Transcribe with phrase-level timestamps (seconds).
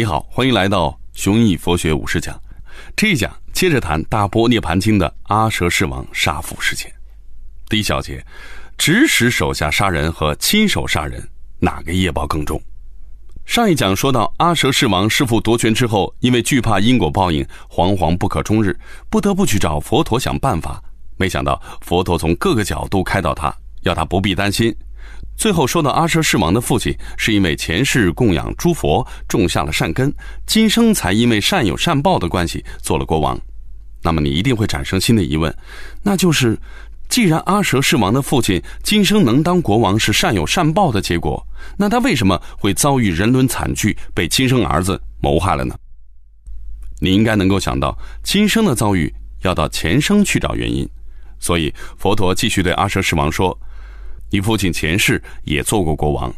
[0.00, 2.34] 你好，欢迎来到雄毅佛学五十讲。
[2.96, 6.90] 这一讲接着谈《大波涅盘经》的阿舍世王杀父事件。
[7.68, 8.24] 第一小节，
[8.78, 11.22] 指使手下杀人和亲手杀人，
[11.58, 12.58] 哪个业报更重？
[13.44, 18.74] 上一讲说到，阿舍世王弑父夺权之后，因为惧怕因果报应，惶惶不可终日，
[19.10, 20.82] 不得不去找佛陀想办法。
[21.18, 24.74] 没想到佛陀从各个角度开导他，要他不必担心。
[25.40, 30.12] 最后说到阿舍世王的父亲，是因为前世供养诸佛，种下了善根，
[30.44, 33.40] 今生才因为善有善报的关系做了国王。
[34.02, 35.50] 那么你一定会产生新的疑问，
[36.02, 36.58] 那就是，
[37.08, 41.42] 既然阿舍世王的父亲今生能当国王是善有善报的结果，
[41.78, 45.74] 那他为什么会遭遇人伦惨剧，被亲生儿子谋害了呢？
[47.00, 50.86] 你应该能够想到，今生的遭遇要到前生去找原因，
[51.38, 53.58] 所以佛陀继续对阿舍世王说。
[54.30, 56.32] 你父亲前世也做过国王，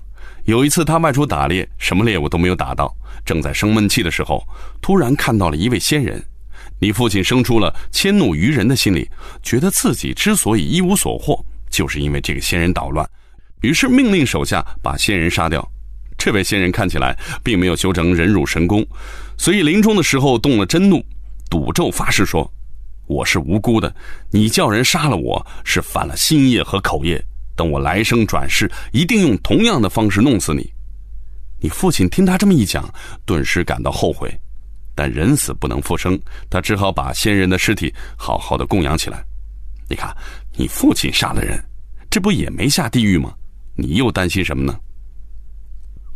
[0.44, 2.92] 有一次他外出打猎，什么猎物都没有打到，
[3.24, 4.42] 正在生闷气的时候，
[4.80, 6.22] 突然看到了一位仙人。
[6.80, 9.08] 你父亲生出了迁怒于人的心理，
[9.42, 13.08] 觉得自己之所以一无所获，就是因为这个仙人捣乱，
[13.60, 15.66] 于是命令手下把仙人杀掉。
[16.16, 18.86] 这位仙人看起来并没有修成忍辱神功，
[19.36, 21.04] 所以临终的时候动了真怒，
[21.50, 22.50] 赌咒发誓说
[23.06, 23.94] ：“我是无辜的，
[24.30, 27.22] 你叫人杀了我是犯了心业和口业。”
[27.62, 30.68] 等我来生转世，一定用同样的方式弄死你。
[31.60, 32.92] 你父亲听他这么一讲，
[33.24, 34.28] 顿时感到后悔，
[34.96, 39.24] 但人死不能复生，他只好把先人的尸体好好的供养起来。
[39.88, 40.12] 你看，
[40.56, 41.56] 你父亲杀了人，
[42.10, 43.32] 这不也没下地狱吗？
[43.76, 44.76] 你又担心什么呢？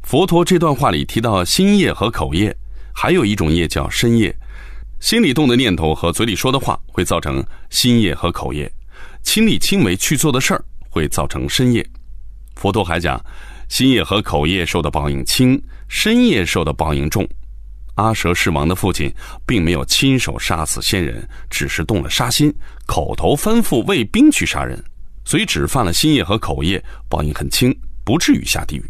[0.02, 2.52] 佛陀这段话里提到心业和口业，
[2.92, 4.36] 还有一种业叫身业，
[4.98, 8.68] 心里动的念头和嘴里说的话会造成心业和口业，
[9.22, 10.64] 亲力亲为去做的事儿。
[10.96, 11.86] 会造成身业。
[12.54, 13.22] 佛陀还讲，
[13.68, 17.28] 心业和口业受的报应轻，身业受的报应重。
[17.96, 19.12] 阿舍世王的父亲
[19.46, 22.50] 并没有亲手杀死仙人，只是动了杀心，
[22.86, 24.82] 口头吩咐卫兵去杀人，
[25.26, 28.84] 所以只犯了心业和口业，报应很轻，不至于下地狱。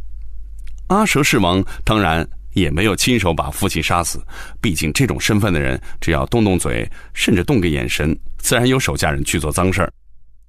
[0.86, 4.24] 阿舍世王当然也没有亲手把父亲杀死，
[4.60, 9.92] 毕竟这种身份的人，只要动动嘴，甚至动个眼神，自然有手下人去做脏事儿。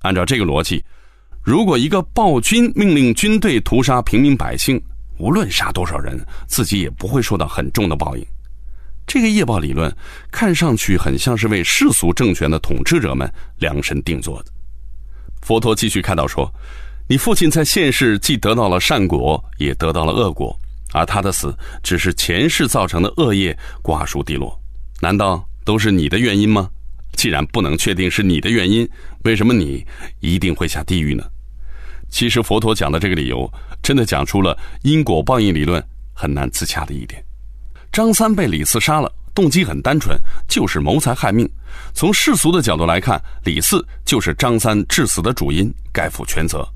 [0.01, 0.85] 按照这个逻辑。
[1.47, 4.77] 如果一个暴君命令军队屠杀平民百姓，
[5.17, 8.25] 无论杀多少人，自己也不会受到很重的报应。
[9.07, 9.89] 这个业报理论
[10.29, 14.51] 看上去很像是为世俗政权的统治者们量身定做的。
[15.41, 16.53] 佛陀继续开导说
[17.07, 20.53] ：“你父亲在现世既得到了善果，也得到了恶果，
[20.91, 24.53] 而他的死只是前世造成的恶业瓜熟蒂落。
[24.99, 26.69] 难道都是你的原因吗？
[27.13, 28.85] 既然不能确定是你的原因，
[29.23, 29.81] 为什么你
[30.19, 31.23] 一定会下地狱呢？”
[32.09, 33.51] 其实佛陀讲的这个理由，
[33.83, 37.23] 真的讲出了因果报应理论很难自洽的一点。
[37.91, 41.49] 张三被李四杀了，动机很单纯，就是谋财害命。
[41.93, 46.67] 从世俗的角度来看，李四就是张三致死的主因，该负全责。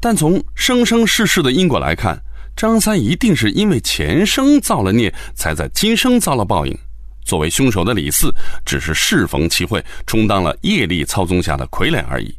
[0.00, 2.20] 但从生生世世的因果来看，
[2.56, 6.78] 张三一定是因为前生造了孽，才在今生遭了报应。
[7.24, 8.34] 作为凶手的李四，
[8.64, 12.34] 只是适逢其会，充当了业力操纵下的傀儡而已。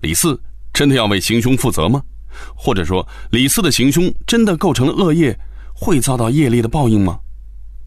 [0.00, 0.40] 李四。
[0.76, 2.02] 真的要为行凶负责吗？
[2.54, 5.34] 或者说，李四的行凶真的构成了恶业，
[5.74, 7.18] 会遭到业力的报应吗？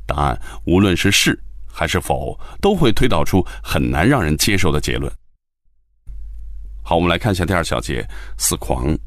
[0.07, 1.39] 答案无论是是
[1.72, 5.13] 还是否，都会推导出很难让人接受的结论。
[6.81, 8.03] 好，我们来看一下第二小节：
[8.39, 8.97] 死狂。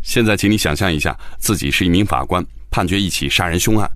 [0.00, 3.90] 现在，请你想象一下，自己是一名法官，判决一起杀人凶案，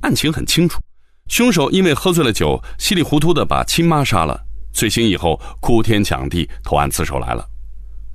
[0.00, 0.82] 案情很清楚，
[1.28, 7.48] 凶手因为喝醉了酒，稀里糊涂的把亲妈杀了，醉醒以后哭天抢地投案自首来了。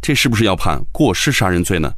[0.02, 1.94] 这是不是要判过失杀人罪呢？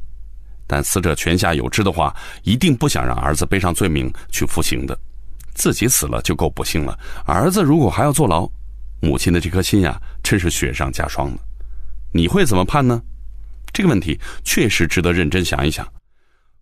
[0.65, 4.97] 但死者泉下有知的话，一定不想让儿子背上罪名去服刑的。
[5.55, 8.47] 自己死了就够不幸了，儿子如果还要坐牢，
[9.01, 11.37] 母亲的这颗心呀，真是雪上加霜了。
[12.13, 13.01] 你会怎么判呢？
[13.73, 15.87] 这个问题确实值得认真想一想。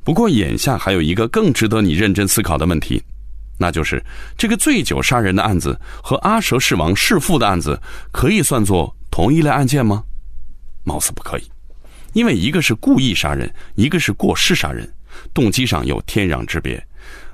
[0.03, 3.03] 不过眼下还有一个更值得你认真思考的问题，
[3.59, 4.01] 那就是
[4.37, 7.79] 这个醉酒杀人的案子和阿蛇弑王弑父的案子，
[8.11, 10.03] 可以算作同一类案件吗？
[10.87, 11.43] 貌似不可以，
[12.13, 14.89] 因为一个是故意杀人，一个是过失杀人，
[15.33, 16.81] 动机上有天壤之别。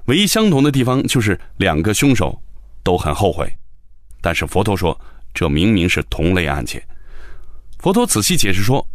[0.05, 2.37] 唯一相同的地方就是两个凶手
[2.83, 3.47] 都很后悔。
[4.19, 4.99] 但是佛陀说，
[5.33, 6.81] 这明明是同类案件。
[7.77, 8.85] 佛陀仔细解释说，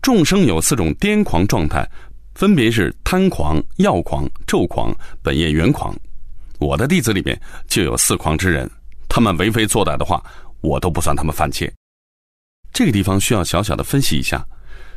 [0.00, 1.88] 众生有四种癫狂状态，
[2.34, 5.94] 分别是贪狂、药狂、咒狂、本业缘狂。
[6.58, 7.38] 我的弟子里面
[7.68, 8.68] 就有四狂之人，
[9.08, 10.22] 他们为非作歹的话，
[10.60, 11.72] 我都不算他们犯戒。
[12.78, 14.46] 这个地方需要小小的分析一下，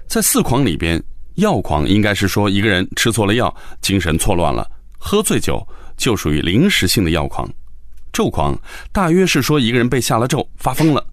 [0.06, 1.04] 在四狂里边，
[1.38, 3.52] 药狂应该是说一个人吃错了药，
[3.82, 4.70] 精神错乱了，
[5.00, 5.68] 喝醉酒
[5.98, 7.52] 就属于临时性的药狂。
[8.14, 8.56] 咒狂
[8.92, 11.04] 大约是说一个人被下了咒发疯了，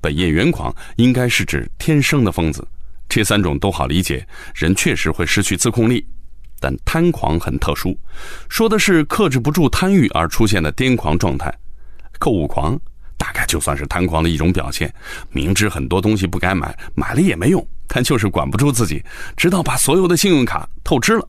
[0.00, 2.64] 本业原狂应该是指天生的疯子。
[3.08, 4.24] 这三种都好理解，
[4.54, 6.06] 人确实会失去自控力。
[6.60, 7.92] 但贪狂很特殊，
[8.48, 11.52] 说的是克制不住贪欲而出现的癫狂状态。
[12.20, 12.78] 购物狂
[13.16, 14.92] 大概就算是贪狂的一种表现，
[15.30, 19.02] 明知很多东西不该买，买了也没用，但就是管不住自己，
[19.36, 21.28] 直到把所有的信用卡透支了。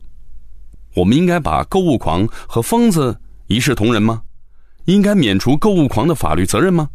[0.94, 4.22] 我们应该把购物狂和疯子一视同仁吗？
[4.86, 6.88] 应该免除购物狂的法律责任吗？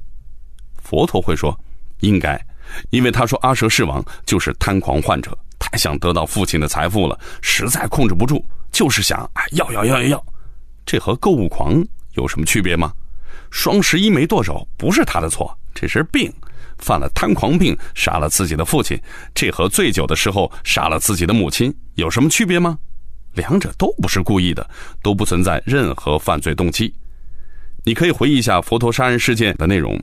[0.81, 1.57] 佛陀会说，
[1.99, 2.39] 应该，
[2.89, 5.37] 因为他说阿蛇世王就是贪狂患者。
[5.59, 10.25] 太想得到父亲的财富了，实在控制不住，就是想哎要要要要要，
[10.85, 12.91] 这和购物狂有什么区别吗？
[13.51, 16.33] 双十一没剁手不是他的错，这是病，
[16.79, 18.99] 犯了贪狂病，杀了自己的父亲，
[19.35, 22.79] 这和醉酒的时候杀了自己的母亲有什么区别吗？
[23.33, 24.67] 两者都不是故意的，
[25.03, 26.91] 都不存在任何犯罪动机。
[27.85, 30.01] 你可以回忆一下佛陀杀人事件的内容，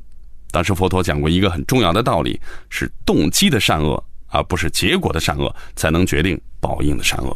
[0.53, 2.41] 当时佛陀讲过一个很重要的道理，
[2.71, 4.03] 是动机的善恶。
[4.31, 7.35] 而不是结果的善恶才能决定报应的善恶。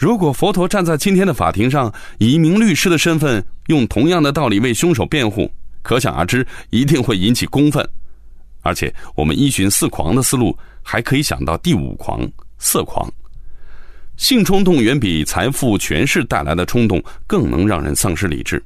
[0.00, 5.52] 如果佛陀站在今天的法庭上，以一名律师的身份，用同样的道理为凶手辩护，
[5.82, 7.86] 可想而知，一定会引起公愤。
[8.62, 12.26] 而且，我们依循四狂的思路，还可以想到第五狂——
[12.56, 13.06] 色狂。
[14.16, 18.62] 性冲动远比财富、权势带来的冲动更能让人丧失理智。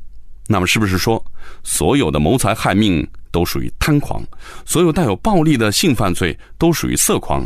[0.46, 1.20] 那么，是不是说，
[1.64, 3.04] 所有的谋财害命？
[3.32, 4.22] 都属于贪狂，
[4.64, 7.44] 所有带有暴力的性犯罪都属于色狂，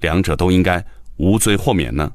[0.00, 0.82] 两者都应该
[1.18, 2.10] 无罪豁免呢？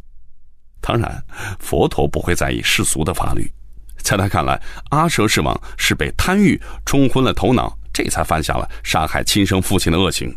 [0.81, 1.23] 当然，
[1.59, 3.49] 佛陀不会在意世俗的法律，
[3.97, 10.35] 在他看来，阿舍世王是被贪欲冲昏了头脑，这才犯下了杀害亲生父亲的恶行。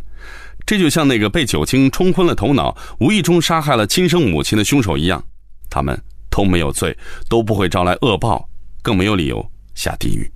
[0.67, 5.23] 这就像那个被酒精冲昏了头脑，无意中杀害了亲生母亲的凶手一样，
[5.71, 5.99] 他们
[6.31, 6.97] 都没有罪，
[7.29, 8.47] 都不会招来恶报，
[8.83, 9.45] 更没有理由
[9.75, 10.31] 下地狱。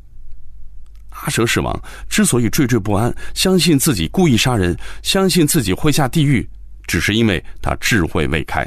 [1.10, 6.48] 阿蛇世王之所以惴惴不安，相信自己故意杀人，相信自己会下地狱，
[6.86, 8.66] 只是因为他智慧未开。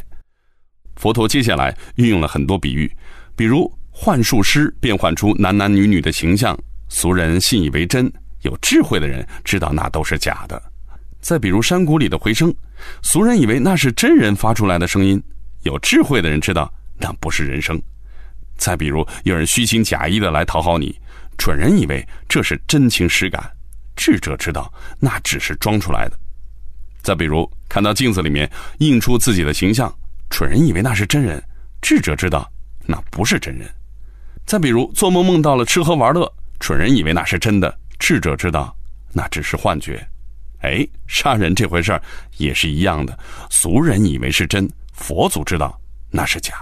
[1.02, 2.96] 佛陀接下来运用了很多比喻，
[3.36, 6.56] 比如幻术师变换出男男女女的形象，
[6.90, 8.06] 俗人信以为真，
[8.44, 10.62] 有智慧的人知道那都是假的。
[11.20, 12.54] 再比如山谷里的回声，
[13.02, 15.20] 俗人以为那是真人发出来的声音，
[15.64, 17.82] 有智慧的人知道那不是人声。
[18.56, 20.96] 再比如有人虚情假意的来讨好你。
[21.36, 23.52] 蠢人以为这是真情实感，
[23.96, 26.20] 智者知道那只是装出来的。
[27.02, 28.48] 再比如看到镜子里面
[28.78, 29.92] 映出自己的形象，
[30.42, 31.40] 蠢人以为那是真人，
[31.84, 32.52] 智者知道
[32.88, 33.70] 那不是真人。
[34.44, 36.28] 再比如做梦梦到了吃喝玩乐，
[36.60, 38.76] 蠢人以为那是真的，智者知道
[39.14, 40.04] 那只是幻觉。
[40.62, 42.02] 哎，杀人这回事儿
[42.38, 43.16] 也是一样的，
[43.52, 45.80] 俗人以为是真，佛祖知道
[46.10, 46.56] 那是假。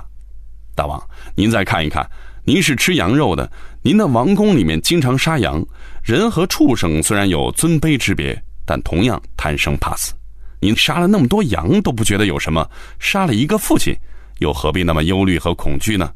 [0.76, 1.02] 大王，
[1.34, 2.06] 您再看一看。
[2.44, 3.50] 您是吃羊肉的，
[3.82, 5.66] 您的王宫里面经常杀羊。
[6.04, 10.14] 人和畜生虽然有尊卑之别，但同样贪生怕死。
[10.60, 12.70] 您杀了那么多羊都不觉得有什么，
[13.00, 13.96] 杀了一个父亲，
[14.40, 16.12] 又何必那么忧虑和恐惧呢？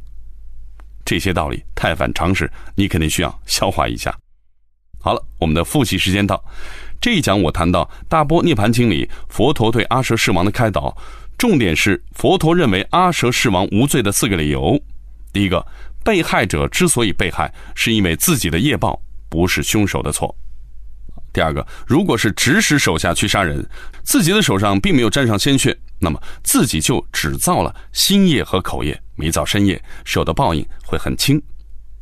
[1.06, 4.16] 这些道理太反常识，你肯定需要消化一下。
[5.00, 6.44] 好了，我们的复习时间到。
[7.02, 10.96] 这一讲我谈到《大波涅盘经》里佛陀对阿舍世王的开导，
[11.38, 14.80] 重点是佛陀认为阿舍世王无罪的四个理由。
[15.32, 15.66] 第一个。
[16.06, 20.36] 被害者之所以被害，是因为自己的业报，不是凶手的错。
[21.34, 23.68] 第二个，如果是指使手下去杀人，
[24.04, 31.42] 自己的手上并没有沾上鲜血，那么自己就只造了心业和口业，没造身业，受的报应会很轻。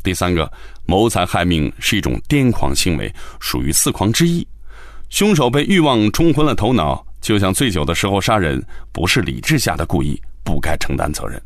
[0.04, 0.52] 第三个，
[0.86, 4.46] 谋财害命是一种癫狂行为，属于四狂之一。
[5.10, 8.62] 凶手被欲望冲昏了头脑，就像醉酒的时候杀人，
[8.92, 11.42] 不是理智下的故意，不该承担责任。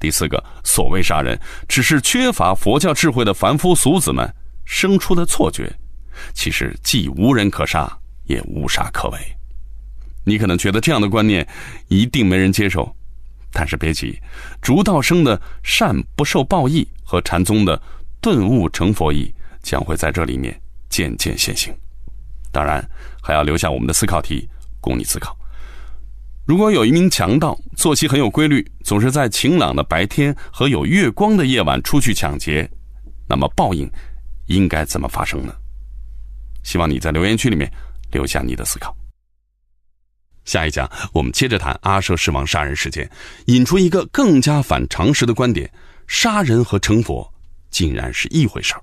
[0.00, 1.38] 第四个，所谓杀人，
[1.68, 4.26] 只是缺乏佛教智慧的凡夫俗子们
[4.64, 5.70] 生出的错觉。
[6.34, 7.90] 其实既无人可杀，
[8.24, 9.18] 也无杀可为。
[10.24, 11.46] 你可能觉得这样的观念
[11.88, 12.94] 一定没人接受，
[13.52, 14.18] 但是别急，
[14.60, 17.80] 竺道生的善不受报义和禅宗的
[18.20, 19.32] 顿悟成佛义
[19.62, 21.72] 将会在这里面渐渐现形。
[22.50, 22.84] 当然，
[23.22, 24.48] 还要留下我们的思考题
[24.80, 25.36] 供你思考。
[26.44, 32.68] 如果有一名强盗，作息很有规律，总是在晴朗的白天和有月光的夜晚出去抢劫，
[33.28, 33.90] 那么报应
[34.46, 35.54] 应该怎么发生呢？
[36.66, 37.72] 希望你在留言区里面
[38.10, 38.92] 留下你的思考。
[40.44, 43.08] 下一讲我们接着谈阿舍世王杀人事件，
[43.46, 45.70] 引出一个更加反常识的观点：
[46.08, 47.32] 杀人和成佛
[47.70, 48.82] 竟然是一回事儿。